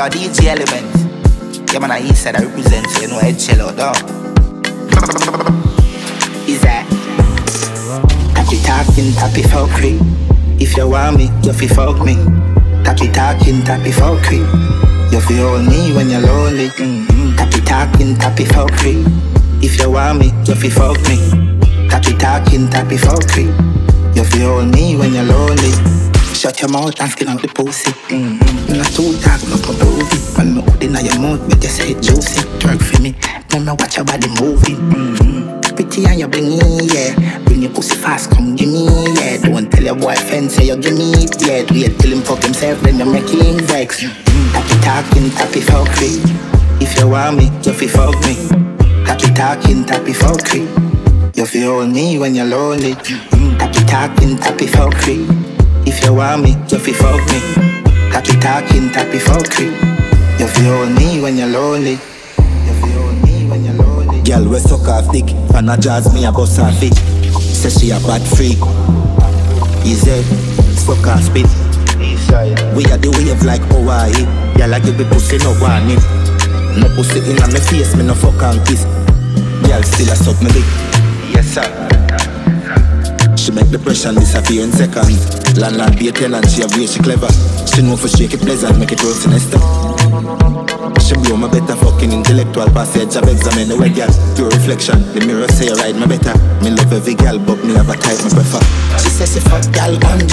[0.00, 0.88] Yo, DJ Element.
[1.70, 3.96] Yeah, man, I east side I represent, you know chill out, dog.
[6.48, 6.88] Is that?
[8.32, 9.44] Happy talking, happy.
[10.58, 12.14] If you want me, you fi fuck me.
[12.82, 14.40] Happy talking, happy fuckery.
[15.12, 16.68] You fi hold me when you're lonely.
[16.80, 17.36] Mm-hmm.
[17.36, 19.04] Happy talking, happy fuckery.
[19.62, 21.18] If you want me, you fi fuck me.
[21.90, 23.52] Happy talking, happy fuckery.
[24.16, 25.69] You fi hold me when you're lonely.
[26.40, 27.92] Shut your mouth and skin out the pussy.
[28.08, 28.72] Mm-hmm.
[28.72, 30.08] Not too talk, no come prove.
[30.40, 32.40] When me hood inna your mouth, make you say juicy.
[32.56, 33.12] Twerk for me,
[33.52, 34.80] let me watch your body moving.
[34.88, 35.76] Mm-hmm.
[35.76, 37.44] Pretty and you blingy, yeah.
[37.44, 38.88] Bring your pussy fast, come give me,
[39.20, 39.36] yeah.
[39.36, 41.60] Don't tell your boyfriend say you give me it, yeah.
[41.76, 44.00] Wait till him fuck himself, then you make him vex.
[44.00, 44.56] Mm-hmm.
[44.56, 46.24] Happy talking, happy fuckery.
[46.80, 48.40] If you want me, you fi fuck me.
[49.04, 50.64] Happy talking, happy fuckery.
[51.36, 52.94] You hold me when you're lonely.
[52.94, 53.60] Mm-hmm.
[53.60, 55.39] Happy talking, happy fuckery.
[55.90, 57.40] If you want me, you fi fuck me.
[58.14, 59.74] Happy talking, happy fuckery.
[60.38, 61.98] You hold me when you're lonely.
[61.98, 64.22] You hold me when you're lonely.
[64.22, 66.94] Girl, we suck off dick, and a jazz me a bust off it.
[67.34, 68.62] Say she a bad freak.
[69.84, 70.22] Easy,
[70.78, 71.50] suck off spit.
[72.76, 74.14] We are the wave like Hawaii.
[74.56, 75.98] Girl, I give me pussy no warning.
[76.78, 78.84] No pussy in my face, me no fuck and kiss.
[79.66, 80.64] Girl, still a suck me dick.
[81.34, 81.89] Yes, sir.
[83.40, 85.16] She make the pressure disappear in seconds.
[85.56, 87.32] Landlord be a tenant, she a way she clever.
[87.72, 89.56] She know for shake it pleasant, make it roll sinister.
[91.00, 93.16] She blow my better fucking intellectual passage.
[93.16, 95.00] I've examined the way girl, your reflection.
[95.16, 96.36] The mirror say you ride my better.
[96.60, 98.60] Me love every girl, but me have a type me prefer.
[99.00, 100.28] She says she fuck gal 100%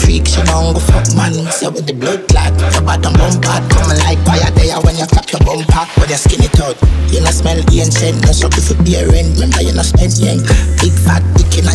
[0.00, 4.00] freak She don't go fuck man Say with the blood clot Your bottom bumper Coming
[4.00, 6.78] like fire there when you clap your bumper But you skin it out
[7.12, 10.16] You not smell ancient No suck if you be a rent Remember you not spend
[10.16, 10.46] yank
[10.80, 11.65] Big fat dick in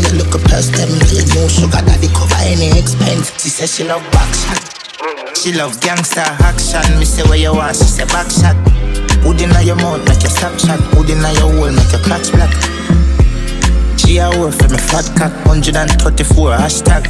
[0.61, 3.33] purse them You know sugar daddy cover any expense.
[3.41, 6.99] She says she love back shot She love gangster action.
[6.99, 7.75] Me say where you want?
[7.75, 8.55] She say back shot
[9.25, 10.79] Hood inna your mouth make you stop shot.
[10.93, 12.53] Hood inna your hole make your crotch black.
[13.97, 15.33] She a work for me fat cock.
[15.45, 17.05] 134 hashtag.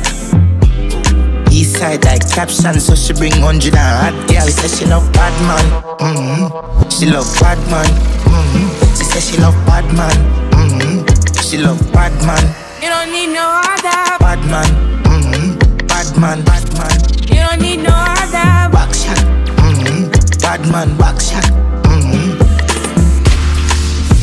[1.51, 4.45] East side like caption So she bring 100 and hot girl.
[4.45, 5.65] She say she love bad man.
[5.99, 6.89] Mm-hmm.
[6.89, 7.85] She love bad man.
[8.27, 8.95] Mm-hmm.
[8.95, 10.15] She say she love bad man.
[10.51, 11.41] Mm-hmm.
[11.41, 14.17] She love bad man You don't need no other.
[14.17, 14.65] Bad man
[15.03, 15.85] mm-hmm.
[15.85, 16.97] Bad man Bad man
[17.29, 18.73] You don't need no other.
[18.73, 19.17] Back shot
[19.61, 20.09] mm-hmm.
[20.41, 21.43] Bad man Back shot
[21.85, 22.41] mm-hmm.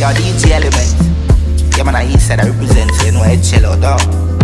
[0.00, 4.37] Yo DJ Element Yeah man I east side I represent you know I chill dog